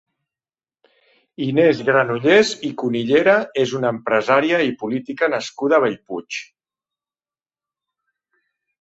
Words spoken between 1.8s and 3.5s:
Granollers i Cunillera